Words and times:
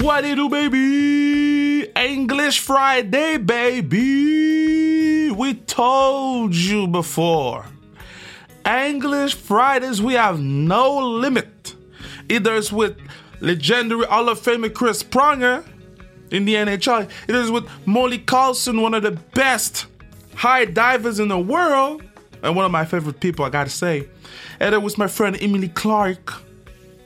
What 0.00 0.24
it 0.24 0.36
do, 0.36 0.48
baby? 0.48 1.90
English 1.94 2.60
Friday, 2.60 3.36
baby. 3.36 5.30
We 5.30 5.54
told 5.54 6.54
you 6.54 6.86
before. 6.86 7.66
English 8.64 9.34
Fridays, 9.34 10.00
we 10.00 10.14
have 10.14 10.40
no 10.40 10.96
limit. 10.96 11.74
Either 12.30 12.54
it's 12.54 12.72
with 12.72 12.96
legendary 13.40 14.06
Hall 14.06 14.30
of 14.30 14.40
Famer 14.40 14.72
Chris 14.72 15.02
Pronger 15.02 15.66
in 16.30 16.46
the 16.46 16.54
NHL, 16.54 17.10
it 17.28 17.34
is 17.34 17.50
with 17.50 17.68
Molly 17.84 18.20
Carlson, 18.20 18.80
one 18.80 18.94
of 18.94 19.02
the 19.02 19.10
best 19.10 19.84
high 20.34 20.64
divers 20.64 21.20
in 21.20 21.28
the 21.28 21.38
world, 21.38 22.02
and 22.42 22.56
one 22.56 22.64
of 22.64 22.72
my 22.72 22.86
favorite 22.86 23.20
people, 23.20 23.44
I 23.44 23.50
gotta 23.50 23.68
say. 23.68 24.08
And 24.60 24.74
it 24.74 24.80
was 24.80 24.96
my 24.96 25.08
friend 25.08 25.36
Emily 25.38 25.68
Clark, 25.68 26.32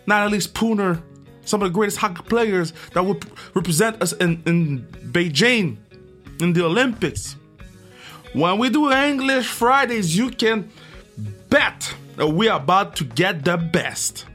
Natalie 0.06 0.38
Spooner, 0.38 1.02
some 1.44 1.62
of 1.62 1.68
the 1.68 1.74
greatest 1.74 1.98
hockey 1.98 2.22
players 2.22 2.72
that 2.92 3.04
will 3.04 3.18
represent 3.54 4.00
us 4.02 4.12
in, 4.14 4.42
in 4.46 4.86
Beijing 5.12 5.76
in 6.40 6.52
the 6.52 6.64
Olympics. 6.64 7.36
When 8.32 8.58
we 8.58 8.68
do 8.68 8.90
English 8.90 9.46
Fridays, 9.46 10.16
you 10.16 10.30
can 10.30 10.70
bet 11.48 11.94
that 12.16 12.26
we 12.26 12.48
are 12.48 12.60
about 12.60 12.96
to 12.96 13.04
get 13.04 13.44
the 13.44 13.56
best. 13.56 14.26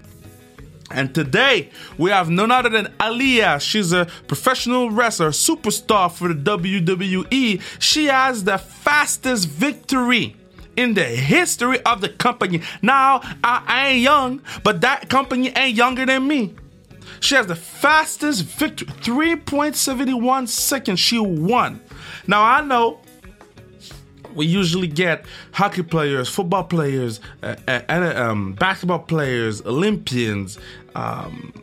And 0.91 1.13
today 1.13 1.69
we 1.97 2.09
have 2.09 2.29
none 2.29 2.51
other 2.51 2.69
than 2.69 2.87
Aliyah. 2.99 3.61
She's 3.61 3.91
a 3.93 4.05
professional 4.27 4.89
wrestler, 4.89 5.29
superstar 5.29 6.11
for 6.11 6.33
the 6.33 6.57
WWE. 6.57 7.61
She 7.79 8.05
has 8.05 8.43
the 8.43 8.57
fastest 8.57 9.47
victory 9.47 10.35
in 10.75 10.93
the 10.93 11.03
history 11.03 11.81
of 11.81 12.01
the 12.01 12.09
company. 12.09 12.61
Now, 12.81 13.21
I 13.43 13.89
ain't 13.89 14.01
young, 14.01 14.41
but 14.63 14.81
that 14.81 15.09
company 15.09 15.49
ain't 15.49 15.75
younger 15.75 16.05
than 16.05 16.27
me. 16.27 16.55
She 17.19 17.35
has 17.35 17.47
the 17.47 17.55
fastest 17.55 18.43
victory, 18.43 18.87
3.71 18.87 20.47
seconds. 20.47 20.99
She 20.99 21.19
won. 21.19 21.81
Now, 22.27 22.43
I 22.43 22.61
know 22.61 22.99
we 24.35 24.45
usually 24.45 24.87
get 24.87 25.25
hockey 25.51 25.83
players, 25.83 26.29
football 26.29 26.63
players, 26.63 27.19
uh, 27.43 27.55
uh, 27.67 28.13
um, 28.15 28.53
basketball 28.53 28.99
players, 28.99 29.61
Olympians, 29.65 30.57
um, 30.95 31.53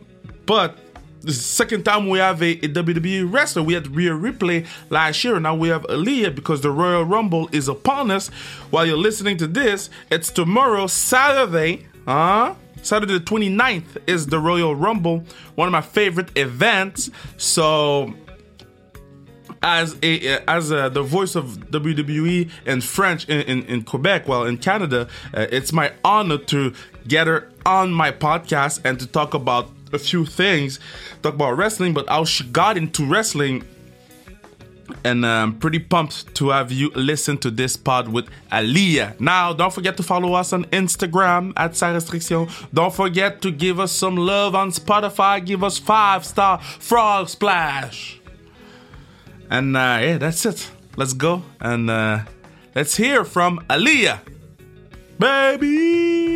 but 0.45 0.77
the 1.21 1.33
second 1.33 1.83
time 1.83 2.07
we 2.07 2.19
have 2.19 2.41
a, 2.41 2.51
a, 2.51 2.69
WWE 2.69 3.31
wrestler. 3.31 3.61
We 3.61 3.73
had 3.73 3.93
Rhea 3.95 4.13
Ripley 4.13 4.65
last 4.89 5.23
year. 5.23 5.39
Now 5.39 5.55
we 5.55 5.67
have 5.67 5.83
Aliyah 5.83 6.33
because 6.33 6.61
the 6.61 6.71
Royal 6.71 7.03
Rumble 7.03 7.49
is 7.51 7.67
upon 7.67 8.11
us. 8.11 8.29
While 8.69 8.85
you're 8.85 8.97
listening 8.97 9.37
to 9.37 9.47
this, 9.47 9.89
it's 10.09 10.31
tomorrow, 10.31 10.87
Saturday. 10.87 11.85
Huh? 12.05 12.55
Saturday 12.87 13.17
the 13.17 13.25
29th 13.25 13.97
is 14.07 14.27
the 14.27 14.39
Royal 14.39 14.73
Rumble, 14.73 15.25
one 15.55 15.67
of 15.67 15.71
my 15.73 15.81
favorite 15.81 16.35
events. 16.37 17.11
So 17.35 18.13
as 19.61 19.97
a 20.01 20.37
as 20.49 20.71
a, 20.71 20.89
the 20.89 21.03
voice 21.03 21.35
of 21.35 21.57
WWE 21.71 22.49
in 22.65 22.81
French 22.81 23.27
in, 23.27 23.41
in, 23.41 23.63
in 23.63 23.83
Quebec, 23.83 24.27
well 24.27 24.45
in 24.45 24.57
Canada, 24.57 25.09
uh, 25.33 25.47
it's 25.51 25.73
my 25.73 25.91
honor 26.05 26.37
to 26.37 26.73
get 27.07 27.27
her 27.27 27.49
on 27.65 27.91
my 27.91 28.11
podcast 28.11 28.79
and 28.85 28.97
to 28.99 29.07
talk 29.07 29.33
about 29.33 29.69
a 29.91 29.99
few 29.99 30.25
things, 30.25 30.79
talk 31.21 31.33
about 31.33 31.57
wrestling, 31.57 31.93
but 31.93 32.07
how 32.07 32.23
she 32.23 32.45
got 32.45 32.77
into 32.77 33.05
wrestling. 33.05 33.63
And 35.03 35.25
I'm 35.25 35.57
pretty 35.57 35.79
pumped 35.79 36.33
to 36.35 36.49
have 36.49 36.71
you 36.71 36.89
listen 36.95 37.37
to 37.39 37.51
this 37.51 37.75
pod 37.77 38.07
with 38.07 38.29
Aliyah. 38.51 39.19
Now, 39.19 39.53
don't 39.53 39.73
forget 39.73 39.97
to 39.97 40.03
follow 40.03 40.33
us 40.33 40.53
on 40.53 40.65
Instagram 40.65 41.53
at 41.57 41.75
Sans 41.75 41.95
Restriction. 41.95 42.47
Don't 42.73 42.93
forget 42.93 43.41
to 43.41 43.51
give 43.51 43.79
us 43.79 43.91
some 43.91 44.15
love 44.15 44.55
on 44.55 44.71
Spotify. 44.71 45.45
Give 45.45 45.63
us 45.63 45.77
five 45.77 46.25
star 46.25 46.59
frog 46.61 47.29
splash. 47.29 48.19
And 49.49 49.75
uh, 49.75 49.99
yeah, 50.01 50.17
that's 50.17 50.45
it. 50.45 50.71
Let's 50.95 51.13
go 51.13 51.43
and 51.59 51.89
uh, 51.89 52.21
let's 52.75 52.97
hear 52.97 53.23
from 53.23 53.59
Aliyah. 53.69 54.19
Baby! 55.19 56.26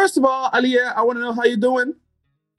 First 0.00 0.16
of 0.16 0.24
all, 0.24 0.50
Aliyah, 0.52 0.96
I 0.96 1.02
want 1.02 1.18
to 1.18 1.20
know 1.20 1.34
how 1.34 1.44
you're 1.44 1.58
doing. 1.58 1.92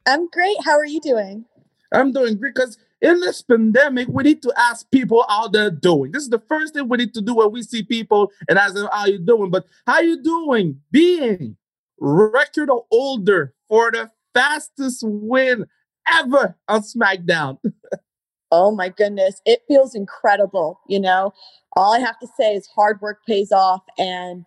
I'm 0.06 0.30
great. 0.30 0.58
How 0.64 0.74
are 0.74 0.86
you 0.86 1.02
doing? 1.02 1.46
I'm 1.92 2.12
doing 2.12 2.38
great 2.38 2.54
because 2.54 2.78
in 3.02 3.20
this 3.20 3.42
pandemic, 3.42 4.10
we 4.10 4.22
need 4.22 4.44
to 4.44 4.54
ask 4.56 4.92
people 4.92 5.26
how 5.28 5.48
they're 5.48 5.72
doing. 5.72 6.12
This 6.12 6.22
is 6.22 6.30
the 6.30 6.44
first 6.48 6.76
thing 6.76 6.88
we 6.88 6.98
need 6.98 7.16
to 7.16 7.22
do 7.22 7.34
when 7.34 7.52
we 7.52 7.64
see 7.64 7.82
people 7.82 8.32
and 8.48 8.60
ask 8.60 8.76
them 8.76 8.88
how 8.92 9.08
you 9.08 9.18
doing. 9.18 9.50
But 9.50 9.66
how 9.88 10.02
you 10.02 10.22
doing? 10.22 10.82
Being 10.92 11.58
record 12.00 12.70
holder 12.92 13.56
for 13.68 13.90
the 13.90 14.12
fastest 14.36 15.02
win 15.04 15.66
ever 16.08 16.56
on 16.68 16.82
SmackDown. 16.82 17.58
oh 18.52 18.70
my 18.70 18.90
goodness, 18.90 19.42
it 19.48 19.64
feels 19.68 19.96
incredible. 19.96 20.80
You 20.88 21.00
know, 21.00 21.34
all 21.76 21.96
I 21.96 22.02
have 22.02 22.20
to 22.20 22.28
say 22.38 22.54
is 22.54 22.68
hard 22.68 23.02
work 23.02 23.26
pays 23.26 23.52
off, 23.52 23.82
and 23.98 24.46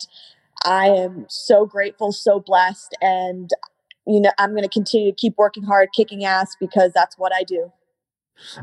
I 0.64 0.88
am 0.88 1.26
so 1.28 1.66
grateful, 1.66 2.12
so 2.12 2.40
blessed, 2.40 2.96
and 3.00 3.50
you 4.06 4.20
know, 4.20 4.32
I'm 4.38 4.50
going 4.50 4.62
to 4.62 4.68
continue 4.68 5.10
to 5.10 5.16
keep 5.16 5.34
working 5.38 5.62
hard, 5.62 5.88
kicking 5.96 6.24
ass 6.24 6.56
because 6.60 6.92
that's 6.92 7.16
what 7.18 7.32
I 7.34 7.42
do. 7.42 7.72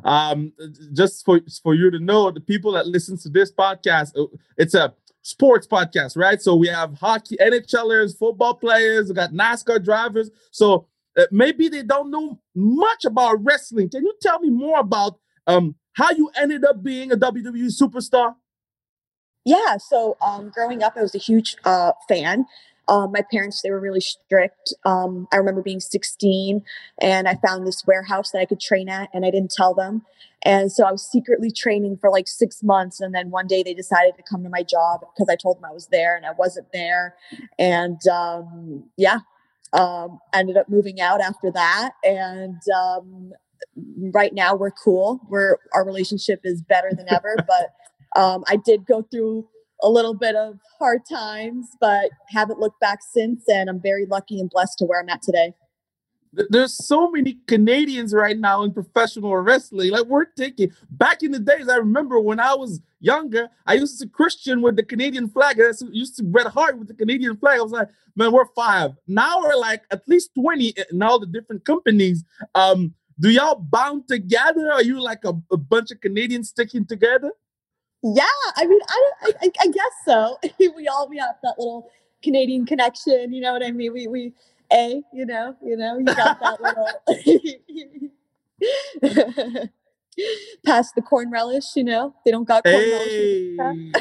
Um, 0.04 0.54
just 0.94 1.26
for 1.26 1.42
for 1.64 1.74
you 1.74 1.90
to 1.92 2.00
know, 2.00 2.32
the 2.32 2.42
people 2.42 2.74
that 2.74 2.88
listen 2.88 3.18
to 3.20 3.30
this 3.30 3.52
podcast, 3.52 4.18
uh, 4.18 4.28
it's 4.58 4.74
a 4.74 4.94
sports 5.22 5.68
podcast, 5.68 6.18
right? 6.18 6.42
So 6.42 6.56
we 6.56 6.68
have 6.68 6.98
hockey, 6.98 7.38
NHLers, 7.38 8.18
football 8.18 8.56
players, 8.56 9.08
we 9.08 9.16
got 9.16 9.32
NASCAR 9.32 9.84
drivers. 9.84 10.30
So 10.52 10.88
uh, 11.18 11.26
maybe 11.32 11.70
they 11.70 11.84
don't 11.84 12.12
know 12.12 12.40
much 12.56 13.06
about 13.06 13.44
wrestling. 13.44 13.90
Can 13.90 14.04
you 14.04 14.14
tell 14.22 14.40
me 14.40 14.50
more 14.50 14.80
about 14.80 15.20
um 15.48 15.76
how 15.94 16.12
you 16.12 16.32
ended 16.36 16.64
up 16.66 16.84
being 16.84 17.12
a 17.12 17.18
WWE 17.18 17.72
superstar? 17.72 18.36
Yeah, 19.46 19.78
so 19.78 20.18
um, 20.22 20.52
growing 20.54 20.84
up, 20.84 20.94
I 20.96 21.02
was 21.02 21.16
a 21.16 21.20
huge 21.20 21.56
uh, 21.66 21.94
fan. 22.08 22.46
Um, 22.88 23.12
my 23.12 23.24
parents, 23.32 23.62
they 23.62 23.72
were 23.72 23.80
really 23.80 24.02
strict. 24.02 24.74
Um, 24.86 25.28
I 25.32 25.38
remember 25.38 25.62
being 25.62 25.80
16 25.80 26.64
and 27.02 27.28
I 27.28 27.36
found 27.36 27.66
this 27.66 27.86
warehouse 27.88 28.32
that 28.32 28.40
I 28.40 28.46
could 28.46 28.60
train 28.60 28.90
at 28.90 29.10
and 29.14 29.26
I 29.26 29.32
didn't 29.32 29.52
tell 29.52 29.74
them. 29.74 30.04
And 30.44 30.72
so 30.72 30.86
I 30.86 30.92
was 30.92 31.04
secretly 31.04 31.52
training 31.52 31.98
for 31.98 32.10
like 32.10 32.28
six 32.28 32.64
months. 32.64 33.00
And 33.00 33.14
then 33.14 33.30
one 33.30 33.48
day 33.48 33.64
they 33.64 33.74
decided 33.74 34.16
to 34.18 34.24
come 34.24 34.44
to 34.44 34.50
my 34.50 34.64
job 34.64 35.02
because 35.02 35.30
I 35.32 35.36
told 35.36 35.58
them 35.58 35.66
I 35.66 35.74
was 35.74 35.88
there 35.88 36.18
and 36.18 36.26
I 36.26 36.32
wasn't 36.32 36.68
there. 36.74 37.16
And 37.58 38.06
um, 38.08 38.86
yeah, 38.98 39.20
um, 39.74 40.20
ended 40.34 40.58
up 40.58 40.68
moving 40.68 41.00
out 41.00 41.22
after 41.22 41.52
that. 41.52 41.92
And 42.04 42.60
um, 42.76 43.32
right 44.14 44.34
now 44.34 44.56
we're 44.56 44.72
cool. 44.72 45.22
We're, 45.30 45.58
our 45.74 45.86
relationship 45.86 46.42
is 46.44 46.62
better 46.62 46.90
than 46.92 47.06
ever. 47.10 47.36
but 47.48 47.74
um, 48.16 48.44
I 48.48 48.58
did 48.58 48.86
go 48.86 49.04
through 49.12 49.48
a 49.84 49.90
little 49.90 50.14
bit 50.14 50.36
of 50.36 50.60
hard 50.80 51.02
times, 51.10 51.68
but 51.80 52.12
haven't 52.28 52.60
looked 52.60 52.80
back 52.80 53.00
since. 53.02 53.44
And 53.48 53.70
I'm 53.70 53.82
very 53.82 54.06
lucky 54.06 54.40
and 54.40 54.50
blessed 54.50 54.78
to 54.80 54.86
where 54.86 55.02
I'm 55.02 55.10
at 55.10 55.22
today. 55.22 55.54
There's 56.34 56.74
so 56.74 57.12
many 57.12 57.40
Canadians 57.48 58.14
right 58.14 58.38
now 58.38 58.64
in 58.64 58.72
professional 58.72 59.36
wrestling. 59.36 59.92
Like 59.92 60.06
we're 60.06 60.28
thinking 60.38 60.72
back 60.90 61.24
in 61.24 61.32
the 61.32 61.40
days, 61.40 61.68
I 61.68 61.76
remember 61.76 62.22
when 62.22 62.40
I 62.40 62.54
was 62.54 62.80
younger, 63.02 63.50
I 63.66 63.74
used 63.74 64.00
to 64.00 64.08
Christian 64.08 64.62
with 64.62 64.78
the 64.78 64.84
Canadian 64.84 65.28
flag. 65.28 65.60
I 65.60 65.74
used 65.92 66.16
to 66.18 66.24
Bret 66.24 66.48
Hart 66.48 66.80
with 66.80 66.88
the 66.88 66.94
Canadian 66.94 67.36
flag. 67.36 67.60
I 67.60 67.64
was 67.64 67.74
like, 67.74 67.90
man, 68.16 68.32
we're 68.32 68.46
five. 68.56 68.92
Now 69.08 69.42
we're 69.42 69.58
like 69.58 69.84
at 69.92 70.08
least 70.08 70.32
20 70.40 70.74
in 70.92 71.02
all 71.02 71.20
the 71.20 71.26
different 71.26 71.66
companies. 71.66 72.24
Um, 72.56 72.94
do 73.20 73.30
y'all 73.30 73.56
bound 73.56 74.08
together? 74.08 74.72
Are 74.72 74.82
you 74.84 75.02
like 75.02 75.26
a, 75.26 75.34
a 75.52 75.58
bunch 75.58 75.92
of 75.92 76.00
Canadians 76.00 76.50
sticking 76.50 76.86
together? 76.86 77.32
Yeah, 78.04 78.24
I 78.56 78.66
mean, 78.66 78.80
I, 78.88 79.12
I, 79.42 79.52
I 79.62 79.68
guess 79.68 79.94
so. 80.06 80.40
we 80.60 80.88
all 80.88 81.08
we 81.08 81.18
have 81.18 81.36
that 81.44 81.56
little 81.58 81.90
Canadian 82.24 82.66
connection. 82.66 83.34
You 83.34 83.42
know 83.42 83.54
what 83.54 83.64
I 83.64 83.72
mean? 83.72 83.94
We 83.94 84.08
we 84.08 84.34
a 84.74 85.04
you 85.14 85.26
know 85.26 85.56
you 85.64 85.78
know 85.78 85.98
you 85.98 86.06
got 86.06 86.40
that 86.40 86.62
little 86.62 86.88
past 90.66 90.96
the 90.96 91.02
corn 91.02 91.30
relish. 91.30 91.76
You 91.76 91.84
know 91.84 92.16
they 92.26 92.32
don't 92.32 92.48
got 92.48 92.64
corn 92.64 92.76
hey. 92.76 93.56
relish. 93.58 93.92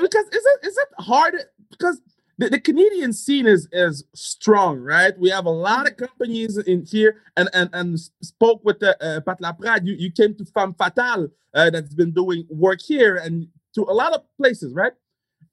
because 0.00 0.26
is 0.32 0.46
it 0.46 0.66
is 0.66 0.76
it 0.76 0.88
hard 0.98 1.34
because 1.70 2.00
the, 2.38 2.50
the, 2.50 2.60
Canadian 2.60 3.12
scene 3.12 3.46
is 3.46 3.68
is 3.72 4.04
strong, 4.14 4.78
right? 4.78 5.18
We 5.18 5.30
have 5.30 5.46
a 5.46 5.50
lot 5.50 5.86
of 5.86 5.96
companies 5.96 6.58
in 6.58 6.84
here, 6.84 7.22
and 7.36 7.48
and 7.54 7.70
and 7.72 7.98
spoke 8.22 8.64
with 8.64 8.80
the, 8.80 8.92
uh, 9.02 9.20
Pat 9.20 9.40
Laprade. 9.40 9.86
You 9.86 9.94
you 9.94 10.10
came 10.10 10.34
to 10.36 10.44
Femme 10.44 10.74
Fatale, 10.74 11.30
uh, 11.54 11.70
that's 11.70 11.94
been 11.94 12.12
doing 12.12 12.46
work 12.50 12.80
here 12.80 13.16
and 13.16 13.48
to 13.74 13.82
a 13.82 13.92
lot 13.92 14.12
of 14.12 14.22
places, 14.36 14.74
right? 14.74 14.92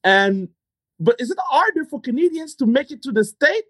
And 0.04 0.50
but 1.00 1.20
is 1.20 1.32
it 1.32 1.38
harder 1.40 1.86
for 1.86 2.00
Canadians 2.00 2.56
to 2.56 2.66
make 2.66 2.92
it 2.92 3.02
to 3.04 3.12
the 3.12 3.24
state, 3.24 3.64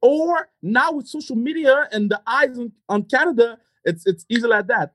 or 0.00 0.48
now 0.62 0.92
with 0.92 1.08
social 1.08 1.36
media 1.36 1.88
and 1.92 2.10
the 2.10 2.22
eyes 2.26 2.56
on, 2.58 2.72
on 2.88 3.02
Canada, 3.04 3.58
it's 3.84 4.06
it's 4.06 4.24
easy 4.28 4.46
like 4.46 4.68
that? 4.68 4.94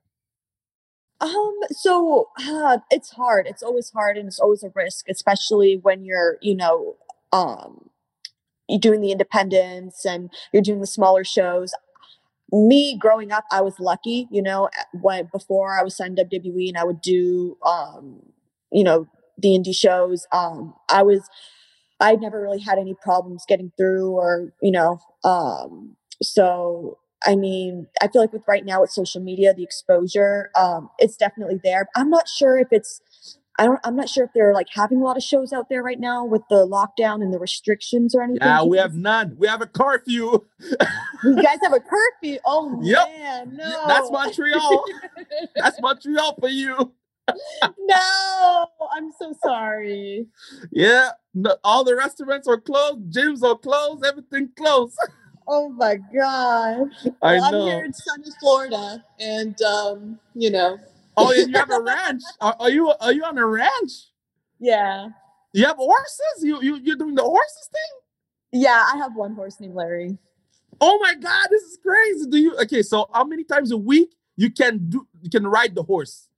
Um, 1.20 1.58
so 1.70 2.28
uh, 2.38 2.78
it's 2.90 3.10
hard. 3.10 3.46
It's 3.46 3.62
always 3.62 3.90
hard 3.90 4.18
and 4.18 4.28
it's 4.28 4.38
always 4.38 4.62
a 4.62 4.70
risk, 4.74 5.08
especially 5.08 5.78
when 5.82 6.04
you're, 6.04 6.36
you 6.42 6.54
know, 6.54 6.96
um, 7.36 7.90
you're 8.68 8.80
doing 8.80 9.00
the 9.00 9.12
independents 9.12 10.04
and 10.04 10.30
you're 10.52 10.62
doing 10.62 10.80
the 10.80 10.86
smaller 10.86 11.24
shows. 11.24 11.72
Me 12.52 12.96
growing 12.98 13.32
up, 13.32 13.44
I 13.50 13.60
was 13.60 13.80
lucky, 13.80 14.28
you 14.30 14.40
know, 14.42 14.68
when 15.00 15.28
before 15.32 15.78
I 15.78 15.82
was 15.82 15.96
signed 15.96 16.18
WWE 16.18 16.68
and 16.68 16.78
I 16.78 16.84
would 16.84 17.00
do, 17.00 17.58
um, 17.66 18.22
you 18.72 18.84
know, 18.84 19.06
the 19.38 19.48
indie 19.48 19.74
shows. 19.74 20.26
Um, 20.32 20.74
I 20.88 21.02
was, 21.02 21.28
I 22.00 22.14
never 22.16 22.40
really 22.40 22.60
had 22.60 22.78
any 22.78 22.94
problems 22.94 23.44
getting 23.48 23.72
through 23.76 24.10
or, 24.12 24.52
you 24.62 24.70
know, 24.70 25.00
um, 25.24 25.96
so 26.22 26.98
I 27.26 27.34
mean, 27.34 27.88
I 28.00 28.08
feel 28.08 28.22
like 28.22 28.32
with 28.32 28.46
right 28.46 28.64
now 28.64 28.82
with 28.82 28.90
social 28.90 29.20
media, 29.20 29.52
the 29.52 29.64
exposure, 29.64 30.50
um, 30.54 30.90
it's 30.98 31.16
definitely 31.16 31.60
there. 31.64 31.88
I'm 31.96 32.10
not 32.10 32.28
sure 32.28 32.58
if 32.58 32.68
it's 32.70 33.00
I 33.58 33.64
don't 33.64 33.80
I'm 33.84 33.96
not 33.96 34.08
sure 34.08 34.24
if 34.24 34.30
they're 34.34 34.52
like 34.52 34.68
having 34.70 34.98
a 34.98 35.04
lot 35.04 35.16
of 35.16 35.22
shows 35.22 35.52
out 35.52 35.68
there 35.68 35.82
right 35.82 35.98
now 35.98 36.24
with 36.24 36.42
the 36.50 36.66
lockdown 36.66 37.22
and 37.22 37.32
the 37.32 37.38
restrictions 37.38 38.14
or 38.14 38.22
anything. 38.22 38.46
Yeah, 38.46 38.64
we 38.64 38.78
have 38.78 38.94
none. 38.94 39.34
We 39.38 39.46
have 39.48 39.62
a 39.62 39.66
curfew. 39.66 40.44
you 40.60 41.36
guys 41.42 41.58
have 41.62 41.72
a 41.72 41.80
curfew. 41.80 42.38
Oh 42.44 42.78
yep. 42.82 43.08
man, 43.08 43.56
no. 43.56 43.84
That's 43.86 44.10
Montreal. 44.10 44.84
That's 45.56 45.80
Montreal 45.80 46.36
for 46.38 46.48
you. 46.48 46.92
no, 47.78 48.66
I'm 48.94 49.10
so 49.18 49.34
sorry. 49.42 50.26
Yeah, 50.70 51.10
no, 51.34 51.56
all 51.64 51.82
the 51.82 51.96
restaurants 51.96 52.46
are 52.46 52.60
closed, 52.60 53.10
gyms 53.10 53.42
are 53.42 53.58
closed, 53.58 54.04
everything 54.04 54.50
closed. 54.56 54.96
Oh 55.48 55.68
my 55.70 55.96
gosh. 56.14 57.06
I 57.22 57.38
well, 57.38 57.52
know. 57.52 57.62
I'm 57.62 57.66
here 57.66 57.84
in 57.84 57.92
sunny 57.92 58.30
Florida 58.40 59.04
and 59.18 59.60
um, 59.62 60.18
you 60.34 60.50
know. 60.50 60.78
Oh, 61.16 61.32
you 61.32 61.52
have 61.54 61.70
a 61.70 61.80
ranch. 61.80 62.22
Are, 62.40 62.56
are, 62.60 62.70
you 62.70 62.92
are 63.00 63.12
you 63.12 63.24
on 63.24 63.38
a 63.38 63.46
ranch? 63.46 63.92
Yeah. 64.58 65.08
You 65.52 65.64
have 65.66 65.76
horses? 65.76 66.42
You 66.42 66.62
you 66.62 66.76
you're 66.76 66.96
doing 66.96 67.14
the 67.14 67.22
horses 67.22 67.68
thing? 67.72 68.62
Yeah, 68.62 68.84
I 68.92 68.96
have 68.98 69.14
one 69.14 69.34
horse 69.34 69.58
named 69.60 69.74
Larry. 69.74 70.18
Oh 70.80 70.98
my 71.00 71.14
god, 71.14 71.46
this 71.50 71.62
is 71.62 71.78
crazy. 71.82 72.26
Do 72.28 72.38
you 72.38 72.56
okay, 72.62 72.82
so 72.82 73.08
how 73.12 73.24
many 73.24 73.44
times 73.44 73.72
a 73.72 73.76
week 73.76 74.14
you 74.36 74.50
can 74.50 74.88
do 74.88 75.06
you 75.22 75.30
can 75.30 75.46
ride 75.46 75.74
the 75.74 75.82
horse? 75.82 76.28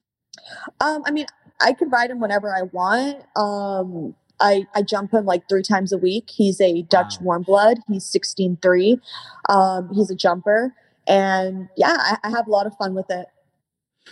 Um, 0.80 1.02
I 1.04 1.10
mean, 1.10 1.26
I 1.60 1.72
can 1.72 1.90
ride 1.90 2.10
him 2.10 2.20
whenever 2.20 2.54
I 2.54 2.62
want. 2.62 3.24
Um 3.36 4.14
I, 4.40 4.66
I 4.74 4.82
jump 4.82 5.12
him 5.12 5.24
like 5.24 5.48
three 5.48 5.62
times 5.62 5.92
a 5.92 5.98
week. 5.98 6.30
He's 6.30 6.60
a 6.60 6.82
Dutch 6.82 7.14
wow. 7.20 7.24
warm 7.24 7.42
blood. 7.42 7.78
He's 7.88 8.04
16'3. 8.04 9.00
Um, 9.48 9.90
he's 9.92 10.10
a 10.10 10.14
jumper. 10.14 10.74
And 11.06 11.68
yeah, 11.76 11.96
I, 11.98 12.18
I, 12.22 12.30
have 12.30 12.46
a 12.46 12.50
lot 12.50 12.66
of 12.66 12.76
fun 12.76 12.94
with 12.94 13.10
it. 13.10 13.26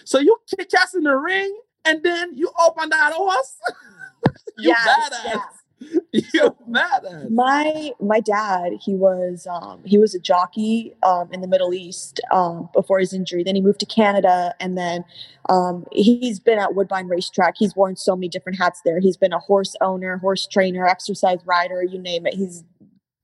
So 0.05 0.19
you 0.19 0.37
kick 0.49 0.73
ass 0.75 0.95
in 0.95 1.05
the 1.05 1.17
ring 1.17 1.57
and 1.85 2.03
then 2.03 2.37
you 2.37 2.51
open 2.67 2.89
that 2.91 3.13
horse? 3.13 3.57
you 4.59 4.71
yes, 4.71 4.89
badass. 4.89 5.25
Yeah. 5.25 5.41
you 6.13 6.57
mad 6.67 7.05
my 7.29 7.93
my 8.01 8.19
dad 8.19 8.73
he 8.81 8.95
was 8.95 9.47
um 9.47 9.83
he 9.85 9.99
was 9.99 10.15
a 10.15 10.19
jockey 10.19 10.95
um 11.03 11.29
in 11.33 11.43
the 11.43 11.47
middle 11.47 11.75
east 11.75 12.19
um 12.33 12.71
before 12.73 12.99
his 12.99 13.13
injury. 13.13 13.43
Then 13.45 13.57
he 13.57 13.61
moved 13.61 13.81
to 13.81 13.87
canada 13.87 14.55
and 14.59 14.79
then 14.79 15.05
um 15.51 15.85
he's 15.93 16.41
been 16.41 16.59
at 16.59 16.75
woodbine 16.75 17.09
racetrack. 17.09 17.57
He's 17.59 17.77
worn 17.77 17.95
so 17.97 18.17
many 18.17 18.29
different 18.29 18.59
hats 18.59 18.81
there. 18.87 19.01
He's 19.01 19.19
been 19.19 19.35
a 19.35 19.39
horse 19.39 19.77
owner 19.83 20.17
horse 20.17 20.47
trainer 20.47 20.87
exercise 20.87 21.41
rider 21.45 21.83
you 21.83 21.99
name 21.99 22.27
it. 22.27 22.35
He's 22.35 22.65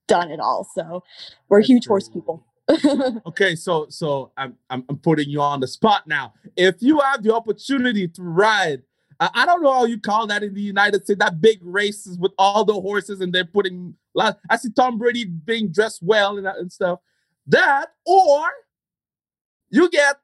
done 0.07 0.31
it 0.31 0.39
all. 0.39 0.69
So 0.75 1.05
we're 1.49 1.61
That's 1.61 1.69
huge 1.69 1.87
horse 1.87 2.11
people 2.11 2.45
okay, 3.27 3.55
so 3.57 3.87
so 3.89 4.33
I'm, 4.37 4.57
I'm 4.71 4.85
I'm 4.89 4.99
putting 4.99 5.29
you 5.29 5.41
on 5.41 5.61
the 5.61 5.67
spot 5.67 6.07
now. 6.07 6.33
If 6.57 6.77
you 6.81 7.01
have 7.01 7.23
the 7.23 7.35
opportunity 7.35 8.09
to 8.09 8.23
ride 8.23 8.83
I 9.35 9.47
don't 9.47 9.63
know 9.63 9.73
how 9.73 9.85
you 9.85 10.01
call 10.01 10.27
that 10.29 10.43
in 10.43 10.53
the 10.55 10.61
United 10.61 11.05
States. 11.05 11.21
That 11.21 11.41
big 11.41 11.61
races 11.63 12.19
with 12.19 12.33
all 12.39 12.65
the 12.65 12.73
horses 12.75 13.21
and 13.21 13.33
they're 13.33 13.45
putting. 13.45 13.95
I 14.19 14.57
see 14.57 14.71
Tom 14.71 14.99
Brady 14.99 15.25
being 15.25 15.71
dressed 15.71 16.03
well 16.03 16.39
and, 16.39 16.47
and 16.47 16.73
stuff. 16.73 16.99
That 17.47 17.93
or 18.05 18.51
you 19.71 19.89
get 19.91 20.17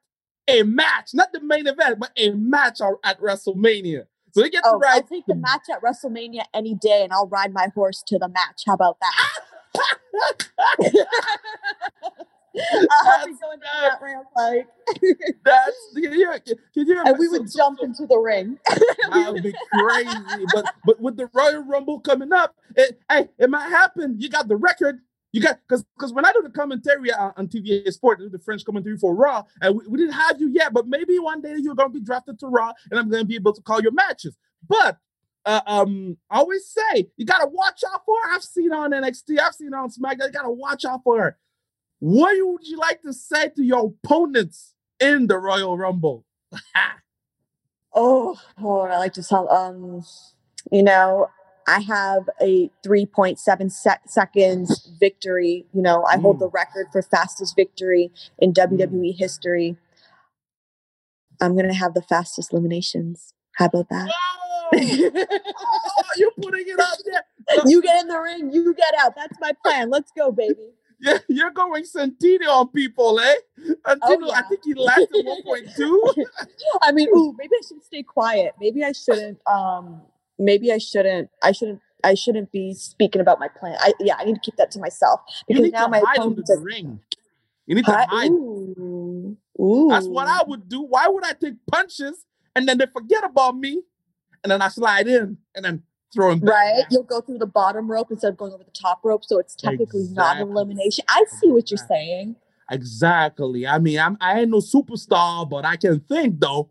a 0.47 0.63
match, 0.63 1.11
not 1.13 1.31
the 1.31 1.41
main 1.41 1.67
event, 1.67 1.99
but 1.99 2.11
a 2.17 2.31
match 2.31 2.81
at 3.03 3.21
WrestleMania. 3.21 4.05
So 4.31 4.43
you 4.43 4.49
get 4.49 4.63
oh, 4.65 4.73
to 4.73 4.77
ride. 4.77 4.95
I'll 4.95 5.03
take 5.03 5.25
the 5.27 5.35
match 5.35 5.63
at 5.71 5.81
WrestleMania 5.81 6.43
any 6.53 6.75
day, 6.75 7.03
and 7.03 7.13
I'll 7.13 7.27
ride 7.27 7.53
my 7.53 7.69
horse 7.73 8.03
to 8.07 8.19
the 8.19 8.27
match. 8.27 8.63
How 8.67 8.73
about 8.73 8.97
that? 8.99 10.45
I'll 13.05 13.25
be 13.25 13.33
going 13.33 13.59
down 13.59 13.81
that 13.81 14.01
ramp 14.01 14.27
like 14.35 14.67
that's 15.45 15.77
can 15.93 16.13
you, 16.13 16.33
can 16.73 16.87
you 16.87 17.03
and 17.05 17.17
we 17.17 17.27
would 17.27 17.51
jump 17.51 17.79
into 17.81 18.05
the 18.05 18.17
ring. 18.17 18.57
that 18.67 19.31
would 19.31 19.43
be 19.43 19.53
crazy. 19.73 20.45
but 20.53 20.65
but 20.85 20.99
with 20.99 21.17
the 21.17 21.29
Royal 21.33 21.63
Rumble 21.63 21.99
coming 21.99 22.33
up, 22.33 22.55
it, 22.75 22.99
hey, 23.09 23.29
it 23.37 23.49
might 23.49 23.69
happen. 23.69 24.15
You 24.19 24.29
got 24.29 24.47
the 24.47 24.55
record. 24.55 24.99
You 25.31 25.41
got 25.41 25.59
because 25.67 25.85
because 25.95 26.11
when 26.11 26.25
I 26.25 26.31
do 26.31 26.41
the 26.41 26.49
commentary 26.49 27.13
on, 27.13 27.33
on 27.37 27.47
TVA 27.47 27.91
Sport, 27.91 28.19
the 28.31 28.39
French 28.39 28.65
commentary 28.65 28.97
for 28.97 29.13
Raw, 29.15 29.43
and 29.61 29.77
we, 29.77 29.87
we 29.87 29.97
didn't 29.99 30.13
have 30.13 30.41
you 30.41 30.49
yet, 30.49 30.73
but 30.73 30.87
maybe 30.87 31.19
one 31.19 31.41
day 31.41 31.55
you're 31.57 31.75
gonna 31.75 31.89
be 31.89 31.99
drafted 31.99 32.39
to 32.39 32.47
Raw, 32.47 32.73
and 32.89 32.99
I'm 32.99 33.09
gonna 33.09 33.25
be 33.25 33.35
able 33.35 33.53
to 33.53 33.61
call 33.61 33.81
your 33.81 33.91
matches. 33.91 34.35
But 34.67 34.97
uh, 35.45 35.61
um, 35.67 36.17
I 36.31 36.39
always 36.39 36.67
say 36.67 37.09
you 37.15 37.25
gotta 37.25 37.47
watch 37.47 37.83
out 37.93 38.01
for 38.05 38.15
her. 38.23 38.35
I've 38.35 38.43
seen 38.43 38.73
on 38.73 38.91
NXT, 38.91 39.39
I've 39.39 39.53
seen 39.53 39.73
on 39.73 39.89
SmackDown. 39.89 40.27
You 40.27 40.31
gotta 40.31 40.51
watch 40.51 40.83
out 40.83 41.01
for 41.03 41.19
her. 41.19 41.37
What 41.99 42.35
would 42.39 42.65
you 42.65 42.77
like 42.77 43.01
to 43.01 43.13
say 43.13 43.49
to 43.49 43.63
your 43.63 43.93
opponents 44.03 44.73
in 44.99 45.27
the 45.27 45.37
Royal 45.37 45.77
Rumble? 45.77 46.25
oh, 47.93 48.39
oh, 48.57 48.79
I 48.81 48.97
like 48.97 49.13
to 49.13 49.23
tell. 49.23 49.51
Um, 49.51 50.03
you 50.71 50.83
know, 50.83 51.29
I 51.67 51.81
have 51.81 52.29
a 52.41 52.71
3.7 52.85 53.71
sec- 53.71 54.01
seconds 54.07 54.91
victory. 54.99 55.65
You 55.73 55.81
know, 55.81 56.05
I 56.09 56.15
mm. 56.15 56.21
hold 56.21 56.39
the 56.39 56.49
record 56.49 56.87
for 56.91 57.01
fastest 57.01 57.55
victory 57.55 58.11
in 58.37 58.53
WWE 58.53 58.89
mm. 58.89 59.17
history. 59.17 59.75
I'm 61.41 61.55
gonna 61.55 61.73
have 61.73 61.93
the 61.93 62.01
fastest 62.01 62.53
eliminations. 62.53 63.33
How 63.53 63.65
about 63.65 63.89
that? 63.89 64.09
oh, 64.73 66.03
you're 66.17 66.31
putting 66.41 66.65
it 66.67 66.79
up 66.79 66.97
there. 67.05 67.63
you 67.65 67.81
get 67.81 68.01
in 68.01 68.07
the 68.07 68.19
ring, 68.19 68.51
you 68.51 68.73
get 68.73 68.93
out. 68.99 69.15
That's 69.15 69.37
my 69.39 69.51
plan. 69.63 69.89
Let's 69.89 70.11
go, 70.11 70.31
baby. 70.31 70.73
Yeah, 71.01 71.17
you're 71.29 71.51
going 71.51 71.83
Santino 71.83 72.47
on 72.49 72.67
people, 72.69 73.19
eh? 73.19 73.35
Santino, 73.59 73.99
oh, 74.01 74.27
yeah. 74.27 74.33
I 74.35 74.41
think 74.43 74.61
he 74.65 74.73
laughed 74.73 74.99
at 75.01 75.25
1.2. 75.25 76.25
I 76.81 76.91
mean, 76.91 77.07
ooh, 77.15 77.33
maybe 77.37 77.51
I 77.57 77.61
should 77.67 77.83
stay 77.83 78.03
quiet. 78.03 78.53
Maybe 78.59 78.83
I 78.83 78.91
shouldn't. 78.91 79.39
Um, 79.47 80.01
maybe 80.37 80.71
I 80.71 80.77
shouldn't. 80.77 81.29
I 81.41 81.51
shouldn't. 81.51 81.81
I 82.03 82.13
shouldn't 82.13 82.51
be 82.51 82.73
speaking 82.73 83.21
about 83.21 83.39
my 83.39 83.47
plan. 83.49 83.75
I 83.79 83.93
yeah, 83.99 84.15
I 84.17 84.25
need 84.25 84.35
to 84.35 84.41
keep 84.41 84.55
that 84.55 84.71
to 84.71 84.79
myself 84.79 85.21
because 85.47 85.71
now 85.71 85.87
my 85.87 86.01
hide 86.05 86.19
under 86.19 86.41
the 86.41 86.59
ring. 86.59 87.01
You 87.65 87.75
need 87.75 87.85
to 87.85 87.91
hide. 87.91 88.31
Ooh. 88.31 89.37
Ooh. 89.59 89.87
That's 89.89 90.07
what 90.07 90.27
I 90.27 90.41
would 90.47 90.69
do. 90.69 90.81
Why 90.81 91.07
would 91.07 91.25
I 91.25 91.33
take 91.33 91.55
punches 91.69 92.25
and 92.55 92.67
then 92.67 92.77
they 92.77 92.87
forget 92.87 93.23
about 93.23 93.57
me, 93.57 93.83
and 94.43 94.51
then 94.51 94.61
I 94.61 94.69
slide 94.69 95.07
in 95.07 95.37
and 95.55 95.65
then 95.65 95.83
throw 96.13 96.31
him 96.31 96.39
right. 96.41 96.83
You'll 96.89 97.03
go 97.03 97.21
through 97.21 97.37
the 97.39 97.45
bottom 97.45 97.89
rope 97.89 98.11
instead 98.11 98.29
of 98.29 98.37
going 98.37 98.53
over 98.53 98.63
the 98.63 98.71
top 98.71 98.99
rope, 99.03 99.23
so 99.23 99.39
it's 99.39 99.55
technically 99.55 100.01
exactly. 100.01 100.15
not 100.15 100.37
an 100.37 100.49
elimination. 100.49 101.05
I 101.07 101.23
see 101.39 101.51
what 101.51 101.69
you're 101.71 101.77
saying. 101.77 102.35
Exactly. 102.71 103.65
I 103.65 103.79
mean, 103.79 103.99
I'm 103.99 104.17
I 104.21 104.41
ain't 104.41 104.51
no 104.51 104.57
superstar, 104.57 105.49
but 105.49 105.65
I 105.65 105.75
can 105.75 105.99
think 106.01 106.39
though. 106.39 106.69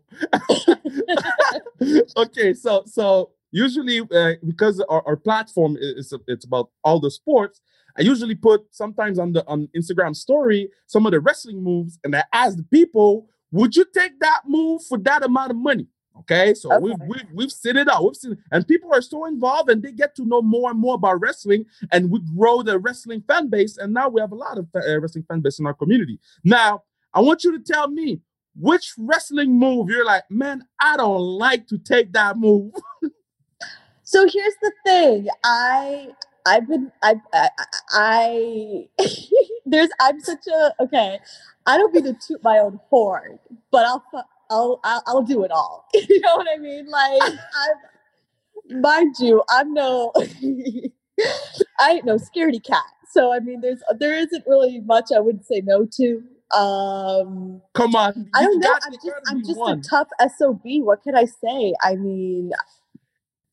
okay, 2.17 2.53
so 2.53 2.83
so 2.85 3.31
usually 3.51 3.99
uh, 3.99 4.33
because 4.45 4.79
our, 4.89 5.03
our 5.05 5.17
platform 5.17 5.77
is 5.79 6.13
it's 6.27 6.45
about 6.45 6.69
all 6.83 6.99
the 6.99 7.11
sports, 7.11 7.61
I 7.97 8.03
usually 8.03 8.35
put 8.35 8.61
sometimes 8.71 9.19
on 9.19 9.33
the 9.33 9.45
on 9.45 9.67
Instagram 9.75 10.15
story 10.15 10.69
some 10.87 11.05
of 11.05 11.11
the 11.11 11.19
wrestling 11.19 11.61
moves, 11.61 11.99
and 12.03 12.15
I 12.15 12.23
ask 12.31 12.55
the 12.55 12.63
people, 12.63 13.27
would 13.51 13.75
you 13.75 13.85
take 13.93 14.19
that 14.21 14.41
move 14.47 14.81
for 14.87 14.97
that 14.99 15.23
amount 15.23 15.51
of 15.51 15.57
money? 15.57 15.87
Okay, 16.19 16.53
so 16.53 16.73
okay. 16.73 16.83
we've, 16.83 16.99
we've 17.07 17.31
we've 17.33 17.51
seen 17.51 17.77
it 17.77 17.87
out. 17.87 18.03
We've 18.03 18.15
seen, 18.15 18.37
and 18.51 18.67
people 18.67 18.93
are 18.93 19.01
so 19.01 19.25
involved, 19.25 19.69
and 19.69 19.81
they 19.81 19.91
get 19.91 20.15
to 20.15 20.25
know 20.25 20.41
more 20.41 20.71
and 20.71 20.79
more 20.79 20.95
about 20.95 21.21
wrestling, 21.21 21.65
and 21.91 22.11
we 22.11 22.19
grow 22.35 22.61
the 22.61 22.77
wrestling 22.77 23.23
fan 23.27 23.49
base. 23.49 23.77
And 23.77 23.93
now 23.93 24.09
we 24.09 24.21
have 24.21 24.31
a 24.31 24.35
lot 24.35 24.57
of 24.57 24.67
uh, 24.75 24.99
wrestling 24.99 25.25
fan 25.27 25.41
base 25.41 25.59
in 25.59 25.65
our 25.65 25.73
community. 25.73 26.19
Now, 26.43 26.83
I 27.13 27.21
want 27.21 27.43
you 27.43 27.57
to 27.57 27.63
tell 27.63 27.87
me 27.87 28.21
which 28.55 28.93
wrestling 28.97 29.57
move 29.57 29.89
you're 29.89 30.05
like, 30.05 30.23
man, 30.29 30.65
I 30.81 30.97
don't 30.97 31.21
like 31.21 31.67
to 31.67 31.77
take 31.77 32.11
that 32.13 32.37
move. 32.37 32.73
so 34.03 34.27
here's 34.27 34.55
the 34.61 34.71
thing, 34.85 35.27
I 35.43 36.09
I've 36.45 36.67
been 36.67 36.91
I 37.01 37.15
I, 37.33 37.49
I 37.91 38.89
there's 39.65 39.89
I'm 39.99 40.19
such 40.19 40.47
a 40.47 40.83
okay. 40.83 41.19
I 41.65 41.77
don't 41.77 41.93
mean 41.93 42.03
to 42.05 42.17
toot 42.25 42.43
my 42.43 42.57
own 42.59 42.79
horn, 42.89 43.39
but 43.71 43.85
I'll 43.85 44.03
I'll, 44.49 44.79
I'll, 44.83 45.03
I'll 45.07 45.21
do 45.23 45.43
it 45.43 45.51
all. 45.51 45.87
you 45.93 46.19
know 46.21 46.35
what 46.35 46.47
I 46.53 46.57
mean? 46.57 46.87
Like, 46.89 47.21
I'm, 47.23 48.81
mind 48.81 49.15
you, 49.19 49.43
I'm 49.49 49.73
no, 49.73 50.11
I 51.79 51.91
ain't 51.91 52.05
no 52.05 52.17
scaredy 52.17 52.63
cat. 52.65 52.83
So 53.11 53.33
I 53.33 53.39
mean, 53.39 53.61
there's 53.61 53.81
there 53.99 54.13
isn't 54.13 54.43
really 54.47 54.81
much 54.81 55.05
I 55.15 55.19
would 55.19 55.45
say 55.45 55.61
no 55.65 55.87
to. 55.97 56.23
Um, 56.55 57.61
Come 57.73 57.95
on. 57.95 58.29
I 58.35 58.43
don't 58.43 58.59
know. 58.59 58.73
I'm 58.83 58.93
just 58.93 59.07
I'm 59.27 59.43
just 59.45 59.57
one. 59.59 59.79
a 59.79 59.81
tough 59.81 60.07
SOB. 60.37 60.61
What 60.83 61.03
can 61.03 61.15
I 61.15 61.25
say? 61.25 61.73
I 61.83 61.95
mean, 61.95 62.51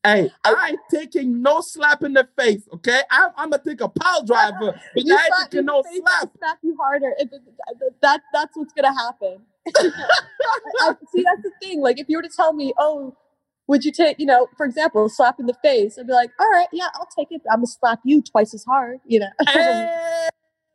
Hey, 0.03 0.31
I- 0.45 0.53
I 0.53 0.69
ain't 0.69 0.79
taking 0.89 1.41
no 1.41 1.59
slap 1.61 2.03
in 2.03 2.13
the 2.13 2.27
face, 2.37 2.63
okay? 2.75 3.01
I'm, 3.11 3.31
I'm 3.35 3.49
gonna 3.49 3.61
take 3.63 3.81
a 3.81 3.89
pile 3.89 4.23
driver, 4.25 4.73
but 4.95 5.05
you 5.05 5.13
I 5.13 5.17
ain't 5.17 5.27
slap 5.27 5.51
taking 5.51 5.65
no 5.65 5.83
slap. 5.83 6.31
Slap 6.37 6.57
you 6.63 6.77
harder. 6.79 7.13
That 8.01 8.21
that's 8.33 8.55
what's 8.55 8.73
gonna 8.73 8.93
happen. 8.97 9.39
I, 9.75 10.95
see, 11.13 11.23
that's 11.23 11.41
the 11.43 11.51
thing. 11.61 11.81
Like, 11.81 11.99
if 11.99 12.07
you 12.09 12.17
were 12.17 12.23
to 12.23 12.29
tell 12.29 12.53
me, 12.53 12.73
oh, 12.77 13.15
would 13.67 13.83
you 13.83 13.91
take, 13.91 14.19
you 14.19 14.25
know, 14.25 14.47
for 14.55 14.65
example, 14.65 15.09
slap 15.09 15.39
in 15.39 15.45
the 15.45 15.55
face? 15.61 15.97
I'd 15.99 16.07
be 16.07 16.13
like, 16.13 16.31
all 16.39 16.49
right, 16.49 16.67
yeah, 16.71 16.87
I'll 16.95 17.09
take 17.17 17.27
it. 17.31 17.41
I'm 17.51 17.57
gonna 17.57 17.67
slap 17.67 17.99
you 18.03 18.21
twice 18.21 18.53
as 18.53 18.63
hard. 18.63 18.99
You 19.05 19.19
know. 19.21 19.29
Hey, 19.47 20.29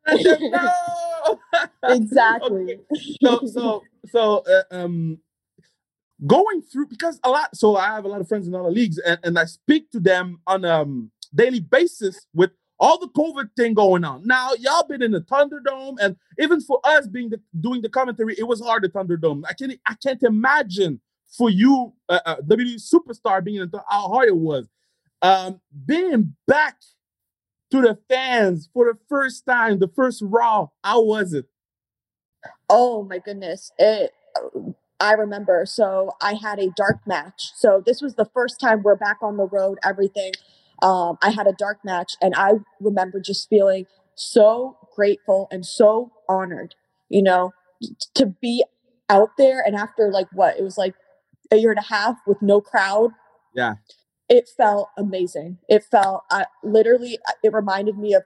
them 0.07 0.39
know. 0.51 1.39
exactly. 1.85 2.81
so 3.23 3.41
so 3.47 3.83
so 4.11 4.45
uh, 4.49 4.63
um 4.71 5.19
going 6.27 6.63
through 6.63 6.87
because 6.87 7.19
a 7.25 7.31
lot 7.31 7.55
so 7.57 7.77
i 7.77 7.87
have 7.87 8.05
a 8.05 8.09
lot 8.09 8.21
of 8.21 8.29
friends 8.29 8.47
in 8.47 8.55
other 8.55 8.71
leagues 8.71 8.99
and, 8.99 9.19
and 9.25 9.39
i 9.39 9.45
speak 9.45 9.91
to 9.91 9.99
them 9.99 10.41
on 10.47 10.65
um 10.65 11.11
daily 11.35 11.61
basis 11.61 12.27
with 12.33 12.51
all 12.79 12.99
the 12.99 13.09
covid 13.09 13.49
thing 13.57 13.75
going 13.75 14.05
on 14.05 14.27
now 14.27 14.51
y'all 14.59 14.87
been 14.87 15.03
in 15.03 15.13
the 15.13 15.21
thunderdome 15.21 15.97
and 16.01 16.17
even 16.39 16.61
for 16.61 16.81
us 16.85 17.07
being 17.07 17.31
the, 17.31 17.41
doing 17.61 17.83
the 17.83 17.89
commentary 17.89 18.35
it 18.39 18.47
was 18.47 18.61
hard 18.61 18.85
at 18.85 18.93
thunderdome 18.93 19.43
i 19.49 19.53
can't 19.53 19.73
i 19.87 19.95
can't 20.03 20.23
imagine 20.23 21.01
for 21.37 21.49
you 21.49 21.95
uh, 22.11 22.21
uh, 22.27 22.37
WWE 22.43 22.77
superstar 22.77 23.43
being 23.43 23.63
in 23.63 23.71
the, 23.71 23.83
how 23.89 24.09
hard 24.09 24.29
it 24.29 24.37
was 24.37 24.69
um 25.23 25.61
being 25.87 26.35
back 26.47 26.77
to 27.71 27.81
the 27.81 27.99
fans 28.09 28.69
for 28.75 28.93
the 28.93 28.99
first 29.09 29.47
time 29.47 29.79
the 29.79 29.89
first 29.89 30.23
raw 30.25 30.67
how 30.83 31.03
was 31.03 31.33
it 31.33 31.47
Oh 32.69 33.03
my 33.05 33.19
goodness. 33.19 33.73
It 33.79 34.13
I 35.01 35.13
remember. 35.13 35.67
So 35.67 36.13
I 36.23 36.35
had 36.35 36.59
a 36.59 36.71
dark 36.77 37.07
match. 37.07 37.53
So 37.55 37.83
this 37.85 38.01
was 38.01 38.15
the 38.15 38.25
first 38.25 38.61
time 38.61 38.83
we're 38.83 38.97
back 38.97 39.19
on 39.21 39.37
the 39.37 39.47
road, 39.47 39.79
everything. 39.85 40.33
Um, 40.81 41.19
I 41.23 41.31
had 41.31 41.47
a 41.47 41.53
dark 41.53 41.79
match 41.85 42.15
and 42.21 42.35
I 42.37 42.53
remember 42.81 43.21
just 43.21 43.49
feeling 43.49 43.87
so 44.15 44.77
grateful 44.95 45.49
and 45.51 45.65
so 45.65 46.13
honored, 46.29 46.75
you 47.09 47.23
know, 47.23 47.53
to 48.15 48.27
be 48.27 48.65
out 49.09 49.31
there 49.37 49.63
and 49.65 49.77
after 49.77 50.11
like 50.11 50.29
what 50.33 50.59
it 50.59 50.63
was 50.63 50.79
like 50.79 50.95
a 51.51 51.57
year 51.57 51.71
and 51.71 51.79
a 51.79 51.95
half 51.95 52.17
with 52.27 52.41
no 52.41 52.61
crowd. 52.61 53.11
Yeah. 53.55 53.75
It 54.29 54.49
felt 54.57 54.89
amazing. 54.97 55.59
It 55.69 55.85
felt 55.85 56.23
I 56.31 56.47
literally 56.65 57.19
it 57.43 57.53
reminded 57.53 57.99
me 57.99 58.15
of 58.15 58.23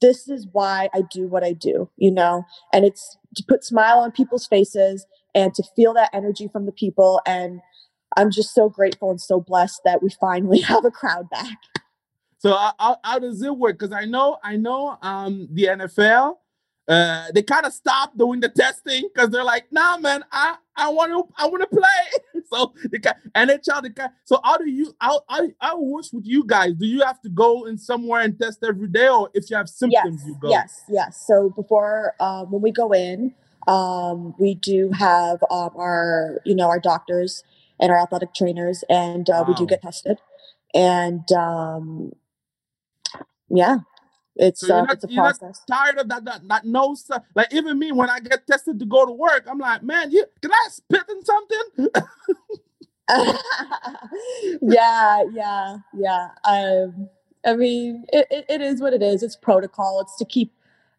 this 0.00 0.28
is 0.28 0.46
why 0.52 0.88
I 0.94 1.02
do 1.10 1.26
what 1.26 1.42
I 1.42 1.52
do, 1.52 1.90
you 1.96 2.12
know, 2.12 2.44
and 2.72 2.84
it's 2.84 3.16
to 3.36 3.44
put 3.48 3.64
smile 3.64 3.98
on 3.98 4.12
people's 4.12 4.46
faces 4.46 5.06
and 5.34 5.54
to 5.54 5.64
feel 5.74 5.94
that 5.94 6.10
energy 6.12 6.48
from 6.52 6.66
the 6.66 6.72
people. 6.72 7.20
And 7.26 7.60
I'm 8.16 8.30
just 8.30 8.54
so 8.54 8.68
grateful 8.68 9.10
and 9.10 9.20
so 9.20 9.40
blessed 9.40 9.80
that 9.84 10.02
we 10.02 10.10
finally 10.20 10.60
have 10.62 10.84
a 10.84 10.90
crowd 10.90 11.30
back. 11.30 11.58
So 12.42 12.58
how, 13.04 13.18
does 13.20 13.40
it 13.40 13.56
work? 13.56 13.78
Because 13.78 13.92
I 13.92 14.04
know 14.04 14.36
I 14.42 14.56
know 14.56 14.98
um 15.00 15.46
the 15.52 15.66
NFL 15.66 16.38
uh 16.88 17.26
they 17.32 17.42
kind 17.44 17.64
of 17.64 17.72
stopped 17.72 18.18
doing 18.18 18.40
the 18.40 18.48
testing 18.48 19.08
because 19.14 19.30
they're 19.30 19.44
like, 19.44 19.66
nah, 19.70 19.96
man, 19.98 20.24
I 20.32 20.56
I 20.74 20.88
want 20.88 21.12
to 21.12 21.32
I 21.40 21.46
want 21.46 21.62
to 21.62 21.68
play. 21.68 22.42
so 22.52 22.74
got 22.98 23.16
NHL. 23.36 23.82
They 23.84 23.90
got, 23.90 24.12
so 24.24 24.40
how 24.42 24.56
do 24.56 24.68
you 24.68 24.92
how, 25.00 25.20
how 25.28 25.48
how 25.60 25.80
works 25.80 26.12
with 26.12 26.26
you 26.26 26.44
guys? 26.44 26.74
Do 26.74 26.84
you 26.84 27.02
have 27.02 27.20
to 27.20 27.28
go 27.28 27.66
in 27.66 27.78
somewhere 27.78 28.22
and 28.22 28.36
test 28.36 28.58
every 28.68 28.88
day, 28.88 29.08
or 29.08 29.30
if 29.34 29.48
you 29.48 29.56
have 29.56 29.68
symptoms, 29.68 30.22
yes, 30.22 30.26
you 30.26 30.36
go? 30.40 30.50
yes, 30.50 30.80
yes. 30.88 31.24
So 31.24 31.50
before 31.50 32.16
um, 32.18 32.50
when 32.50 32.60
we 32.60 32.72
go 32.72 32.90
in, 32.92 33.36
um, 33.68 34.34
we 34.36 34.56
do 34.56 34.90
have 34.90 35.44
um, 35.48 35.70
our 35.76 36.40
you 36.44 36.56
know 36.56 36.66
our 36.66 36.80
doctors 36.80 37.44
and 37.78 37.92
our 37.92 38.02
athletic 38.02 38.34
trainers, 38.34 38.82
and 38.88 39.30
uh, 39.30 39.44
we 39.46 39.54
do 39.54 39.64
get 39.64 39.82
tested. 39.82 40.18
And 40.74 41.30
um, 41.30 42.12
yeah, 43.52 43.78
it's 44.36 44.60
So 44.66 44.74
uh, 44.74 44.80
not- 44.82 44.94
it's 44.94 45.04
a 45.04 45.08
process. 45.08 45.62
Tired 45.68 45.98
of 45.98 46.08
that, 46.08 46.24
that, 46.24 46.48
that 46.48 46.64
no 46.64 46.94
stuff. 46.94 47.22
Like 47.34 47.52
even 47.52 47.78
me, 47.78 47.92
when 47.92 48.10
I 48.10 48.20
get 48.20 48.46
tested 48.46 48.78
to 48.80 48.86
go 48.86 49.06
to 49.06 49.12
work, 49.12 49.46
I'm 49.48 49.58
like, 49.58 49.82
man, 49.82 50.10
you 50.10 50.24
can 50.40 50.50
I 50.52 50.66
spit 50.70 51.02
in 51.10 51.24
something? 51.24 51.88
yeah, 54.62 55.22
yeah, 55.32 55.76
yeah. 55.94 56.28
Um, 56.44 57.08
I 57.44 57.54
mean, 57.56 58.04
it, 58.12 58.26
it, 58.30 58.44
it 58.48 58.60
is 58.60 58.80
what 58.80 58.92
it 58.92 59.02
is. 59.02 59.22
It's 59.22 59.36
protocol. 59.36 60.00
It's 60.00 60.16
to 60.18 60.24
keep, 60.24 60.52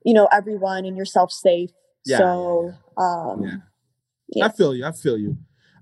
you 0.04 0.14
know, 0.14 0.28
everyone 0.32 0.86
and 0.86 0.98
yourself 0.98 1.32
safe. 1.32 1.72
Yeah, 2.06 2.18
so, 2.18 2.74
um, 2.98 3.44
Yeah. 3.44 3.58
Yeah. 4.30 4.46
I 4.46 4.50
feel 4.52 4.76
you. 4.76 4.86
I 4.86 4.92
feel 4.92 5.18
you. 5.18 5.38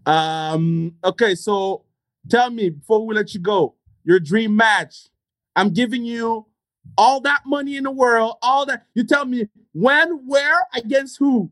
Um, 0.05 0.95
okay, 1.03 1.35
so 1.35 1.83
tell 2.29 2.49
me 2.49 2.69
before 2.69 3.05
we 3.05 3.15
let 3.15 3.33
you 3.33 3.39
go, 3.39 3.75
your 4.03 4.19
dream 4.19 4.55
match. 4.55 5.07
I'm 5.55 5.69
giving 5.71 6.03
you 6.05 6.45
all 6.97 7.19
that 7.21 7.41
money 7.45 7.77
in 7.77 7.83
the 7.83 7.91
world, 7.91 8.35
all 8.41 8.65
that. 8.65 8.85
You 8.93 9.03
tell 9.03 9.25
me 9.25 9.50
when, 9.73 10.27
where, 10.27 10.63
against 10.73 11.17
who? 11.19 11.51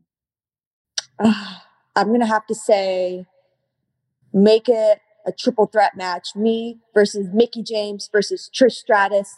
I'm 1.20 2.12
gonna 2.12 2.26
have 2.26 2.46
to 2.46 2.54
say, 2.54 3.26
make 4.32 4.68
it 4.68 5.00
a 5.26 5.32
triple 5.32 5.66
threat 5.66 5.96
match. 5.96 6.30
Me 6.36 6.78
versus 6.94 7.28
Mickie 7.32 7.62
James 7.62 8.08
versus 8.12 8.50
Trish 8.54 8.72
Stratus 8.72 9.36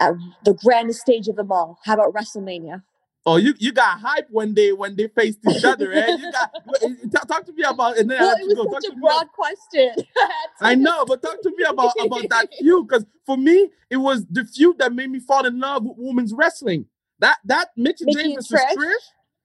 at 0.00 0.14
the 0.44 0.54
grandest 0.54 1.00
stage 1.00 1.28
of 1.28 1.36
them 1.36 1.52
all. 1.52 1.78
How 1.84 1.94
about 1.94 2.14
WrestleMania? 2.14 2.82
Oh, 3.26 3.36
you 3.36 3.54
you 3.58 3.72
got 3.72 4.00
hype 4.00 4.28
when 4.30 4.52
they 4.54 4.72
when 4.72 4.96
they 4.96 5.08
faced 5.08 5.38
each 5.48 5.64
other, 5.64 5.92
eh? 5.92 6.16
You 6.16 6.30
got 6.32 6.52
talk, 7.12 7.28
talk 7.28 7.46
to 7.46 7.52
me 7.52 7.62
about 7.62 7.96
and 7.96 8.10
then 8.10 8.20
Well, 8.20 8.32
let 8.32 8.40
it 8.40 8.54
go. 8.56 8.64
was 8.64 8.72
Talk 8.72 8.82
such 8.82 8.90
to 8.90 8.96
a 8.96 9.00
broad 9.00 9.28
question. 9.32 9.94
I 10.60 10.74
know, 10.74 11.04
but 11.06 11.22
talk 11.22 11.40
to 11.42 11.50
me 11.56 11.64
about 11.64 11.94
about 12.00 12.28
that 12.30 12.50
feud 12.58 12.86
because 12.88 13.06
for 13.24 13.36
me 13.36 13.70
it 13.90 13.96
was 13.96 14.26
the 14.26 14.44
feud 14.44 14.78
that 14.78 14.92
made 14.92 15.10
me 15.10 15.20
fall 15.20 15.46
in 15.46 15.58
love 15.58 15.84
with 15.84 15.94
women's 15.96 16.34
wrestling. 16.34 16.86
That 17.20 17.38
that 17.46 17.70
Mitchell 17.76 18.06
Mickie 18.06 18.28
James 18.30 18.50
and 18.50 18.60
versus 18.60 18.76
Trish? 18.76 18.84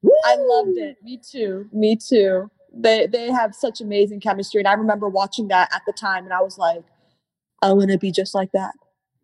Trish. 0.03 0.11
I 0.25 0.35
loved 0.37 0.77
it. 0.77 0.97
Me 1.03 1.19
too. 1.31 1.69
Me 1.71 1.95
too. 1.95 2.49
They 2.73 3.07
they 3.07 3.31
have 3.31 3.55
such 3.55 3.79
amazing 3.81 4.19
chemistry, 4.19 4.59
and 4.59 4.67
I 4.67 4.73
remember 4.73 5.07
watching 5.09 5.47
that 5.49 5.73
at 5.73 5.83
the 5.87 5.93
time, 5.93 6.25
and 6.25 6.33
I 6.33 6.41
was 6.41 6.57
like, 6.57 6.83
I 7.61 7.73
want 7.73 7.91
to 7.91 7.97
be 7.97 8.11
just 8.11 8.35
like 8.35 8.51
that. 8.53 8.73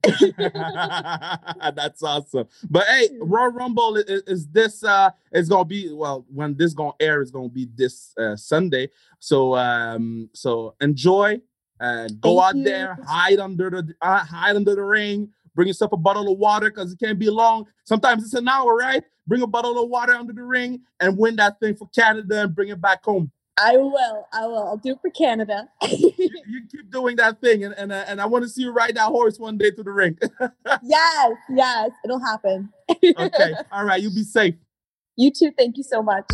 That's 1.76 2.04
awesome. 2.04 2.48
But 2.70 2.86
hey, 2.88 3.10
Royal 3.20 3.52
Rumble 3.52 3.98
is, 3.98 4.24
is 4.28 4.48
this 4.48 4.84
uh 4.84 5.12
is 5.32 5.50
gonna 5.50 5.66
be 5.66 5.92
well 5.92 6.26
when 6.34 6.56
this 6.56 6.74
gonna 6.74 6.94
air 7.00 7.22
is 7.22 7.32
gonna 7.32 7.50
be 7.50 7.68
this 7.76 8.14
uh, 8.18 8.36
Sunday. 8.36 8.90
So 9.20 9.56
um 9.56 10.30
so 10.34 10.76
enjoy 10.82 11.42
uh 11.80 12.08
go 12.20 12.40
Thank 12.40 12.44
out 12.44 12.56
you. 12.58 12.64
there, 12.64 12.98
hide 13.06 13.40
under 13.40 13.70
the 13.70 13.94
uh, 14.02 14.20
hide 14.24 14.56
under 14.56 14.76
the 14.76 14.84
ring, 14.84 15.30
bring 15.56 15.68
yourself 15.68 15.92
a 15.94 15.98
bottle 15.98 16.32
of 16.32 16.38
water 16.38 16.70
because 16.70 16.92
it 16.94 17.00
can't 17.00 17.20
be 17.20 17.30
long. 17.30 17.66
Sometimes 17.86 18.24
it's 18.24 18.34
an 18.34 18.48
hour, 18.48 18.76
right? 18.76 19.04
Bring 19.28 19.42
a 19.42 19.48
bottle 19.48 19.82
of 19.82 19.90
water 19.90 20.14
under 20.14 20.34
the 20.34 20.44
ring 20.44 20.82
and 21.00 21.18
win 21.18 21.36
that 21.38 21.60
thing 21.60 21.76
for 21.76 21.88
Canada 21.90 22.44
and 22.44 22.56
bring 22.56 22.70
it 22.70 22.80
back 22.80 23.04
home. 23.04 23.32
I 23.58 23.78
will. 23.78 24.28
I 24.34 24.48
will. 24.48 24.68
I'll 24.68 24.78
do 24.78 24.92
it 24.92 25.00
for 25.02 25.10
Canada. 25.10 25.70
You, 25.84 26.12
you 26.20 26.62
keep 26.70 26.92
doing 26.92 27.16
that 27.16 27.40
thing, 27.40 27.64
and 27.64 27.74
and, 27.78 27.92
uh, 27.92 28.04
and 28.06 28.20
I 28.20 28.26
want 28.26 28.44
to 28.44 28.50
see 28.50 28.64
you 28.64 28.72
ride 28.72 28.96
that 28.96 29.08
horse 29.08 29.40
one 29.40 29.58
day 29.58 29.72
to 29.72 29.82
the 29.82 29.92
ring. 29.92 30.18
yes, 30.84 31.32
yes, 31.50 31.92
it'll 32.04 32.20
happen. 32.20 32.70
okay, 32.92 33.54
all 33.72 33.86
right, 33.86 34.02
you 34.02 34.10
be 34.10 34.24
safe. 34.24 34.56
You 35.16 35.32
too. 35.32 35.52
Thank 35.58 35.78
you 35.78 35.84
so 35.84 36.04
much. 36.04 36.26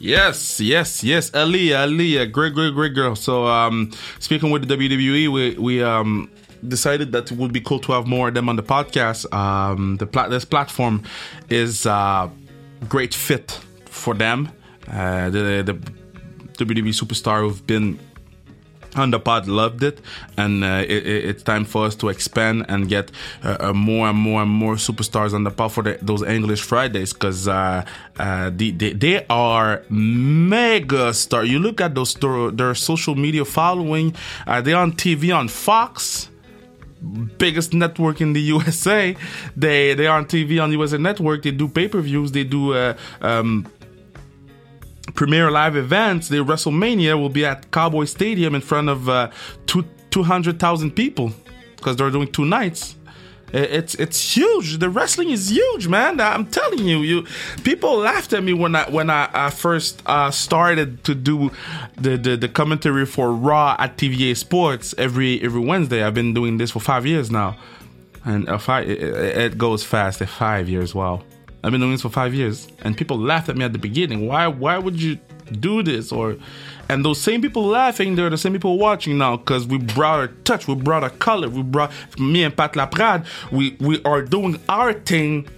Yes, 0.00 0.60
yes, 0.60 1.04
yes. 1.04 1.30
Aliyah, 1.32 1.88
Aliyah, 1.88 2.32
great, 2.32 2.54
great, 2.54 2.72
great 2.72 2.94
girl. 2.94 3.16
So, 3.16 3.46
um, 3.46 3.92
speaking 4.18 4.50
with 4.50 4.66
the 4.66 4.74
WWE, 4.74 5.28
we 5.28 5.58
we 5.58 5.82
um 5.82 6.30
decided 6.66 7.12
that 7.12 7.30
it 7.30 7.38
would 7.38 7.52
be 7.52 7.60
cool 7.60 7.78
to 7.80 7.92
have 7.92 8.06
more 8.06 8.28
of 8.28 8.34
them 8.34 8.48
on 8.48 8.56
the 8.56 8.62
podcast. 8.62 9.32
Um, 9.32 9.96
the 9.96 10.06
plat- 10.06 10.30
this 10.30 10.44
platform 10.44 11.02
is 11.48 11.86
a 11.86 12.30
great 12.88 13.14
fit 13.14 13.60
for 13.86 14.14
them. 14.14 14.50
Uh, 14.90 15.30
the 15.30 15.62
the 15.64 15.74
WWE 16.64 16.92
superstar 16.94 17.40
who've 17.40 17.66
been 17.66 17.98
on 18.96 19.10
the 19.10 19.20
pod 19.20 19.46
loved 19.46 19.82
it, 19.82 20.00
and 20.38 20.64
uh, 20.64 20.82
it, 20.88 21.06
it- 21.06 21.24
it's 21.26 21.42
time 21.42 21.64
for 21.64 21.84
us 21.84 21.94
to 21.94 22.08
expand 22.08 22.64
and 22.68 22.88
get 22.88 23.12
uh, 23.44 23.56
uh, 23.60 23.72
more 23.74 24.08
and 24.08 24.18
more 24.18 24.42
and 24.42 24.50
more 24.50 24.74
superstars 24.76 25.34
on 25.34 25.44
the 25.44 25.50
pod 25.50 25.70
for 25.72 25.82
the, 25.84 25.98
those 26.02 26.22
English 26.22 26.62
Fridays 26.62 27.12
because 27.12 27.46
uh, 27.46 27.84
uh, 28.18 28.50
the, 28.56 28.70
they, 28.72 28.94
they 28.94 29.26
are 29.28 29.82
mega 29.90 31.12
star. 31.14 31.44
You 31.44 31.58
look 31.60 31.80
at 31.80 31.94
those 31.94 32.14
their, 32.14 32.50
their 32.50 32.74
social 32.74 33.14
media 33.14 33.44
following. 33.44 34.16
Uh, 34.46 34.62
they're 34.62 34.76
on 34.76 34.92
TV 34.92 35.36
on 35.36 35.48
Fox 35.48 36.30
biggest 37.38 37.72
network 37.74 38.20
in 38.20 38.32
the 38.32 38.40
USA. 38.54 39.16
They 39.56 39.94
they 39.94 40.06
are 40.06 40.18
on 40.18 40.26
TV 40.26 40.62
on 40.62 40.72
USA 40.72 40.98
Network. 40.98 41.42
They 41.42 41.50
do 41.50 41.68
pay 41.68 41.88
per 41.88 42.00
views. 42.00 42.32
They 42.32 42.44
do 42.44 42.74
uh, 42.74 42.96
um, 43.20 43.66
premier 45.14 45.50
live 45.50 45.76
events. 45.76 46.28
The 46.28 46.38
WrestleMania 46.38 47.18
will 47.18 47.28
be 47.28 47.44
at 47.44 47.70
Cowboy 47.70 48.04
Stadium 48.04 48.54
in 48.54 48.60
front 48.60 48.88
of 48.88 49.08
uh, 49.08 49.30
two 49.66 49.84
two 50.10 50.22
hundred 50.22 50.58
thousand 50.58 50.92
people 50.92 51.32
because 51.76 51.96
they're 51.96 52.10
doing 52.10 52.30
two 52.30 52.44
nights. 52.44 52.96
It's 53.52 53.94
it's 53.94 54.36
huge. 54.36 54.78
The 54.78 54.90
wrestling 54.90 55.30
is 55.30 55.50
huge, 55.50 55.88
man. 55.88 56.20
I'm 56.20 56.46
telling 56.46 56.80
you, 56.80 56.98
you 56.98 57.26
people 57.64 57.96
laughed 57.96 58.32
at 58.32 58.42
me 58.42 58.52
when 58.52 58.76
I 58.76 58.88
when 58.90 59.08
I, 59.08 59.28
I 59.32 59.50
first 59.50 60.02
uh, 60.04 60.30
started 60.30 61.02
to 61.04 61.14
do 61.14 61.50
the, 61.96 62.16
the 62.18 62.36
the 62.36 62.48
commentary 62.48 63.06
for 63.06 63.32
Raw 63.32 63.74
at 63.78 63.96
TVA 63.96 64.36
Sports 64.36 64.94
every 64.98 65.42
every 65.42 65.60
Wednesday. 65.60 66.02
I've 66.02 66.14
been 66.14 66.34
doing 66.34 66.58
this 66.58 66.70
for 66.70 66.80
five 66.80 67.06
years 67.06 67.30
now, 67.30 67.56
and 68.24 68.48
uh, 68.48 68.58
five, 68.58 68.88
it, 68.88 69.00
it 69.00 69.58
goes 69.58 69.82
fast. 69.82 70.20
At 70.20 70.28
five 70.28 70.68
years, 70.68 70.94
wow. 70.94 71.22
I've 71.64 71.72
been 71.72 71.80
doing 71.80 71.92
this 71.92 72.02
for 72.02 72.10
five 72.10 72.34
years, 72.34 72.68
and 72.82 72.96
people 72.96 73.18
laughed 73.18 73.48
at 73.48 73.56
me 73.56 73.64
at 73.64 73.72
the 73.72 73.78
beginning. 73.78 74.26
Why 74.26 74.46
why 74.46 74.76
would 74.78 75.00
you 75.00 75.18
do 75.58 75.82
this 75.82 76.12
or 76.12 76.36
and 76.88 77.04
those 77.04 77.20
same 77.20 77.42
people 77.42 77.66
laughing, 77.66 78.16
they're 78.16 78.30
the 78.30 78.38
same 78.38 78.52
people 78.52 78.78
watching 78.78 79.18
now 79.18 79.36
because 79.36 79.66
we 79.66 79.78
brought 79.78 80.20
our 80.20 80.28
touch, 80.44 80.66
we 80.66 80.74
brought 80.74 81.02
our 81.02 81.10
color, 81.10 81.48
we 81.48 81.62
brought 81.62 81.92
me 82.18 82.44
and 82.44 82.56
Pat 82.56 82.72
Laprade. 82.74 83.26
We 83.52 83.76
we 83.80 84.02
are 84.04 84.22
doing 84.22 84.58
our 84.68 84.94
thing 84.94 85.48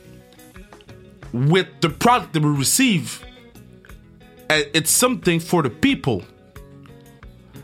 with 1.33 1.69
the 1.81 1.89
product 1.89 2.33
that 2.33 2.43
we 2.43 2.51
receive. 2.51 3.25
It's 4.49 4.91
something 4.91 5.39
for 5.39 5.63
the 5.63 5.71
people. 5.71 6.25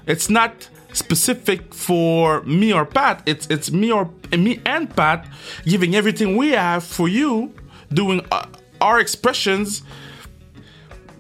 It's 0.06 0.30
not 0.30 0.68
specific 0.92 1.74
for 1.74 2.42
me 2.42 2.72
or 2.72 2.86
Pat. 2.86 3.22
It's 3.26 3.46
it's 3.48 3.72
me 3.72 3.90
or 3.90 4.10
me 4.30 4.60
and 4.64 4.94
Pat 4.94 5.26
giving 5.64 5.96
everything 5.96 6.36
we 6.36 6.50
have 6.50 6.84
for 6.84 7.08
you, 7.08 7.52
doing 7.92 8.24
uh, 8.30 8.46
our 8.80 9.00
expressions 9.00 9.82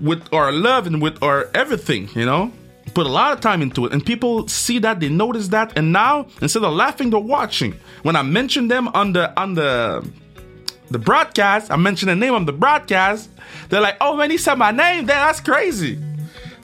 with 0.00 0.32
our 0.32 0.52
love 0.52 0.86
and 0.86 1.00
with 1.00 1.22
our 1.22 1.48
everything, 1.54 2.08
you 2.14 2.24
know? 2.24 2.52
Put 2.94 3.06
a 3.06 3.10
lot 3.10 3.32
of 3.32 3.40
time 3.40 3.62
into 3.62 3.84
it, 3.84 3.92
and 3.92 4.04
people 4.04 4.48
see 4.48 4.78
that, 4.78 5.00
they 5.00 5.08
notice 5.08 5.48
that, 5.48 5.76
and 5.76 5.92
now 5.92 6.26
instead 6.40 6.62
of 6.62 6.72
laughing, 6.72 7.10
they're 7.10 7.18
watching. 7.18 7.74
When 8.02 8.16
I 8.16 8.22
mention 8.22 8.68
them 8.68 8.88
on 8.88 9.12
the 9.12 9.38
on 9.38 9.54
the 9.54 10.08
the 10.90 10.98
broadcast, 10.98 11.70
I 11.70 11.76
mention 11.76 12.08
the 12.08 12.16
name 12.16 12.32
on 12.32 12.46
the 12.46 12.52
broadcast, 12.52 13.28
they're 13.68 13.80
like, 13.80 13.96
"Oh 14.00 14.16
man, 14.16 14.30
he 14.30 14.38
said 14.38 14.54
my 14.54 14.70
name. 14.70 15.04
That's 15.06 15.40
crazy." 15.40 15.98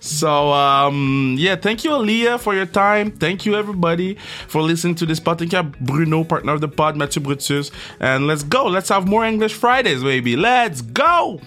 So 0.00 0.52
um, 0.52 1.36
yeah, 1.38 1.56
thank 1.56 1.84
you, 1.84 1.90
Aliyah, 1.90 2.40
for 2.40 2.54
your 2.54 2.66
time. 2.66 3.12
Thank 3.12 3.44
you, 3.46 3.54
everybody, 3.54 4.16
for 4.48 4.62
listening 4.62 4.94
to 4.96 5.06
this 5.06 5.20
pod. 5.20 5.38
Thank 5.38 5.52
you, 5.52 5.62
Bruno, 5.62 6.24
partner 6.24 6.54
of 6.54 6.60
the 6.60 6.68
pod, 6.68 6.96
Mathieu 6.96 7.22
Brutus, 7.22 7.70
and 8.00 8.26
let's 8.26 8.42
go. 8.42 8.66
Let's 8.66 8.88
have 8.88 9.06
more 9.06 9.24
English 9.24 9.54
Fridays, 9.54 10.02
baby. 10.02 10.34
Let's 10.36 10.82
go. 10.82 11.40